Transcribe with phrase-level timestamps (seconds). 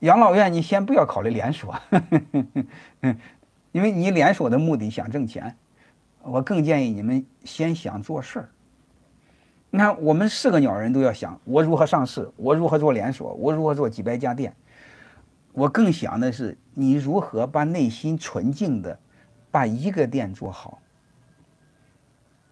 [0.00, 1.74] 养老院你先不要考虑连锁，
[3.72, 5.56] 因为你连锁的目的想挣钱，
[6.22, 8.48] 我更建议你们先想做事儿。
[9.70, 14.54] 你看，我们四个鸟人都要想我如何上市，我如何做连锁，我如何做几百家店。
[15.52, 18.96] 我更想的是你如何把内心纯净的
[19.50, 20.78] 把一个店做好，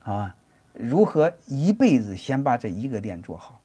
[0.03, 0.35] 啊，
[0.73, 3.61] 如何一辈子先把这一个店做好。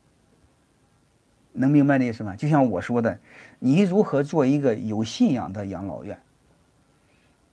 [1.54, 2.36] 能明白那意思吗？
[2.36, 3.20] 就像我说的，
[3.60, 6.18] 你如何做一个有信仰的养老院？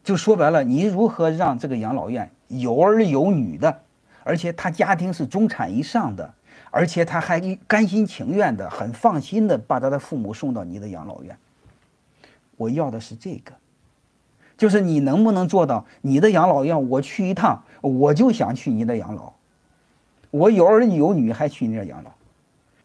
[0.05, 3.83] 就说白了，你如何让这个养老院有儿有女的？
[4.25, 6.35] 而且他家庭是中产以上的，
[6.71, 11.37] 而且他还甘心情愿的、很放心的把他的父母送到你的养老院。
[12.57, 13.53] 我要的是这个，
[14.57, 16.89] 就是你能不能做到你的养老院？
[16.89, 19.33] 我去一趟，我就想去你的养老。
[20.31, 22.11] 我有儿有女还去你那养老，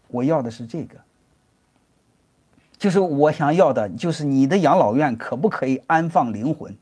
[0.09, 0.98] 我要的是这个。
[2.84, 6.76] 就是我想要的，就是你的养老院可不可以安放灵魂？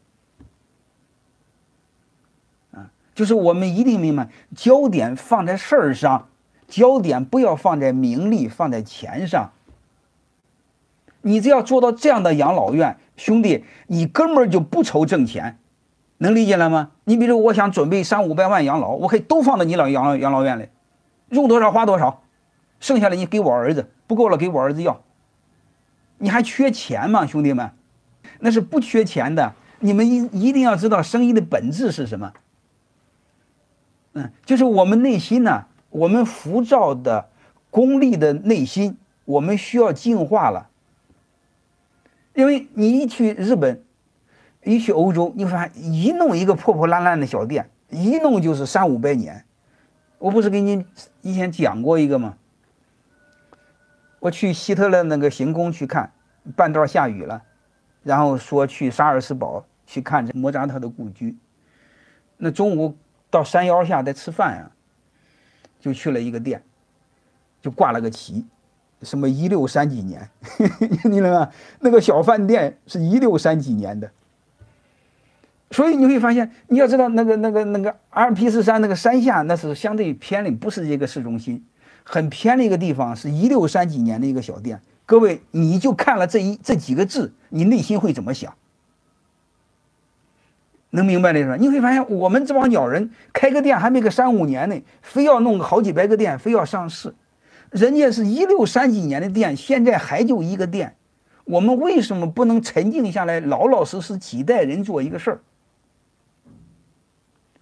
[2.71, 6.27] 啊就是我们一定明白，焦点放在事儿上，
[6.68, 9.52] 焦点不要放在名利，放在钱上。
[11.22, 15.60] 你只要做到这样的养老院，兄弟，你根本就不愁挣钱，
[16.18, 16.94] 能理解了吗？
[17.04, 20.68] 你比如我想准备三五百万养老，我可以都放到你老养老养老院里，
[21.29, 22.24] 用多少花多少，
[22.79, 24.99] 剩下的你给我儿子，不够了给我儿子要。
[26.22, 27.72] 你还缺钱吗，兄弟们？
[28.40, 29.54] 那是不缺钱的。
[29.80, 32.32] 你们一一定要知道生意的本质是什么。
[34.13, 37.30] 嗯，就是我们内心呢，我们浮躁的、
[37.72, 40.70] 功利的内心，我们需要净化了。
[42.35, 43.84] 因为你一去日本，
[44.63, 49.44] 一去欧洲，你发现一弄一个破破烂烂的小店，一弄就是三五百年。
[50.20, 50.85] 我不是给你
[51.22, 52.38] 以前讲过一个吗？
[54.22, 56.14] 我去希特勒那个行宫去看，
[56.55, 57.41] 半道下雨了，
[58.04, 61.36] 然后说去萨尔斯堡去看这莫扎特的故居，
[62.38, 62.96] 那中午。
[63.34, 64.69] 到山腰下在吃饭呀，
[65.79, 66.62] 就去了一个店，
[67.62, 68.45] 就挂了个旗，
[69.03, 70.29] 什么一六三几年，
[71.09, 71.50] 你知道吗？
[71.79, 74.12] 那个小饭店是一六三几年的，
[75.69, 81.66] 所以你会发现，你要知道那个那个那个阿尔卑斯山那个山下，那是相对偏离，不是一个市中心，
[82.03, 84.81] 很偏的一个地方，是一六三几年的一个小店。
[85.06, 88.53] 各位，你就看了这一这几个字，你内心会怎么想？
[90.91, 91.56] 能明白的是吧？
[91.56, 97.13] 你会发现，我们这帮鸟人开个店还没个三五年呢，非要弄个好几百个店，非要上市。
[97.69, 100.95] 人家是一六三几年的店，现在还就一个店。
[101.45, 105.39] 我们为什么不能沉静下来，老老实实几代人做一个事儿？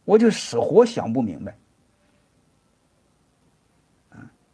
[0.06, 1.56] 我就死活想不明白。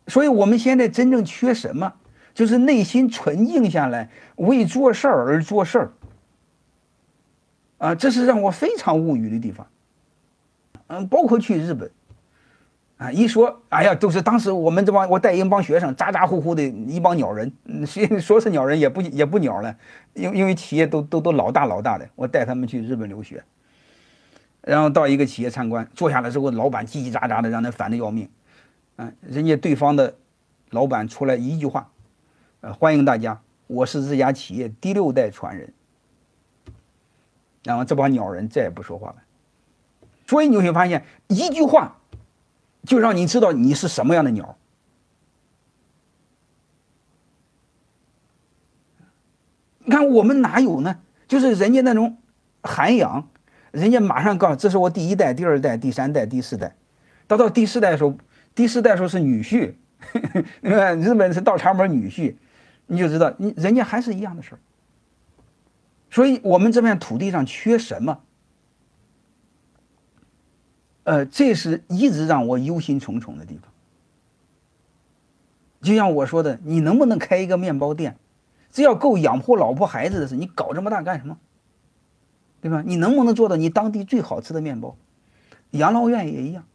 [0.08, 1.94] 所以我们现在真正缺什么？
[2.34, 5.92] 就是内心纯净下来，为做事儿而做事儿。
[7.78, 9.68] 啊，这是让我非常无语的地方。
[10.88, 11.90] 嗯，包括去日本，
[12.98, 17.52] 啊，一说，哎呀，都是当时我们这帮我带一帮学生，咋咋呼呼的一帮鸟人，
[17.86, 19.76] 说说是鸟人也不也不鸟了，
[20.14, 23.44] 因因为企业都都都老大老大的，我带他们去日本留学，
[24.62, 28.30] 然后到一个企业参观，坐下来之后，老板叽叽喳喳的，让人烦的要命，
[28.96, 30.16] 啊，人家对方的
[30.70, 31.92] 老板出来一句话，
[32.62, 35.74] 呃，欢迎大家，我是这家企业第六代传人。
[37.64, 39.16] 然后这帮鸟人再也不说话了，
[40.28, 41.98] 所以你会发现一句话，
[42.84, 44.56] 就让你知道你是什么样的鸟。
[49.80, 51.00] 你看我们哪有呢？
[51.28, 52.18] 就是人家那种
[52.62, 53.28] 涵养，
[53.72, 56.76] 人家马上告诉这是我第一代、第二代、第三代、第四代，
[57.28, 58.16] 到到第四代的时候，
[58.56, 59.74] 第四代的时候是女婿，
[60.62, 62.36] 日本是倒插门女婿，
[62.88, 64.60] 你就知道你人家还是一样的事儿。
[66.10, 68.22] 所以，我们这片土地上缺什么？
[71.04, 73.70] 呃，这是一直让我忧心忡忡的地方。
[75.82, 78.18] 就像我说的，你能不能开一个面包店？
[78.72, 81.38] 只要够养活老婆孩子的事，你搞这么大干什么？
[82.62, 82.82] 对吧？
[82.86, 84.98] 你能不能做到你当地最好吃的面包？
[85.72, 86.66] 养老院也一样，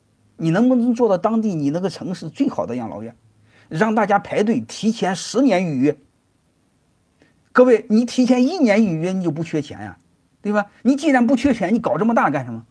[0.40, 3.14] 你能不能做到当地你那个城市最好的养老院，
[3.68, 5.96] 让大家排队提前十年预约？
[7.52, 9.98] 各位，你提前一年预约，你就不缺钱呀，
[10.40, 10.66] 对吧？
[10.82, 12.64] 你既然不缺钱，你搞这么大干什么？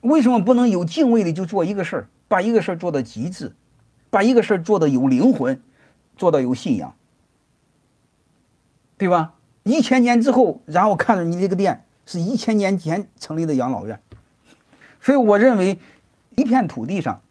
[0.00, 3.54] 为什么不能有敬畏的就做一个事儿，把一个事儿做到极致，
[4.10, 5.60] 把一个事儿做到有灵魂，
[6.16, 6.94] 做到有信仰，
[8.96, 9.34] 对吧？
[9.64, 14.00] 一千年之后，然后看着你这个店是一千年前成立的养老院，
[15.00, 15.78] 所以我认为，
[16.36, 17.22] 一片土地上，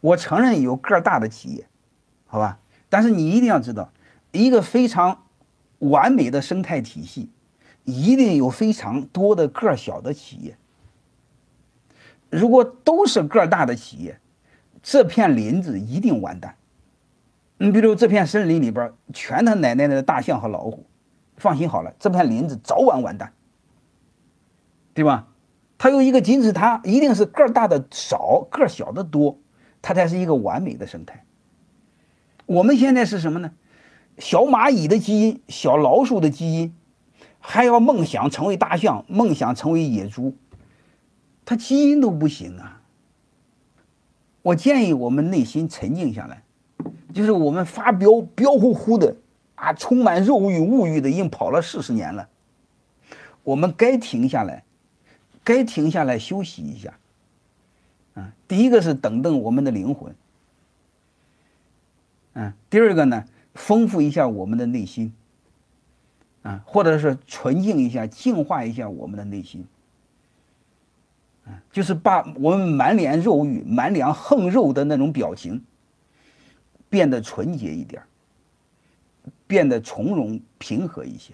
[0.00, 1.66] 我承认有个大的企业，
[2.26, 2.58] 好吧？
[2.88, 3.90] 但是你一定要知道。
[4.30, 5.24] 一个非常
[5.78, 7.30] 完美的生态体系，
[7.84, 10.56] 一定有非常多的个小的企业。
[12.30, 14.20] 如果都是个大的企业，
[14.82, 16.56] 这片林子一定完蛋。
[17.56, 20.84] 你比如这片森林里边全他奶奶的大象和老虎，
[21.38, 23.32] 放心好了，这片林子早晚完蛋，
[24.92, 25.26] 对吧？
[25.78, 29.38] 它有一个金字塔，一定是个儿大的少，个儿小的多，
[29.80, 31.24] 它才是一个完美的生态。
[32.46, 33.52] 我们现在是什么呢？
[34.18, 36.74] 小蚂蚁的基因，小老鼠的基因，
[37.38, 40.34] 还要梦想成为大象，梦想成为野猪，
[41.44, 42.82] 它基因都不行啊！
[44.42, 46.42] 我建议我们内心沉静下来。
[47.14, 49.16] 就是我们发飙飙呼呼的
[49.54, 52.28] 啊，充满肉欲物欲的，已经跑了四十年了。
[53.44, 54.64] 我们该停下来，
[55.48, 56.98] 该停下来休息一下。
[58.12, 60.14] 啊，第一个是等等我们的灵魂。
[62.34, 63.24] 嗯，第二个呢，
[63.54, 65.14] 丰富一下我们的内心。
[66.42, 69.66] 啊，或者是纯净一下、净化一下我们的内心。
[71.46, 75.64] 啊，就是把我们满脸肉欲、满脸横肉的那种表情。
[76.90, 78.02] 变得纯洁一点
[79.46, 81.32] 变得从容平和一些。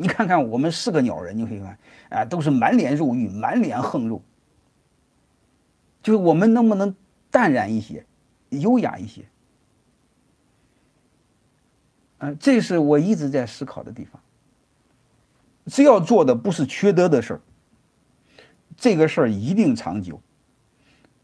[0.00, 4.22] 你看看我们四个鸟人，你可以看，啊，都是满脸肉欲，满脸横肉。
[6.02, 6.96] 就是我们能不能
[7.30, 8.06] 淡然一些，
[8.48, 9.22] 优雅一些？
[12.16, 14.18] 啊，这是我一直在思考的地方。
[15.66, 17.40] 只要做的不是缺德的事儿，
[18.78, 20.18] 这个事儿一定长久。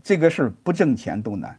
[0.03, 1.59] 这个事儿不挣钱都难。